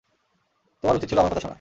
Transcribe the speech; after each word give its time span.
তোমার 0.83 0.95
উচিৎ 0.95 1.09
ছিল 1.09 1.19
আমার 1.19 1.31
কথা 1.31 1.39
শোনা। 1.39 1.49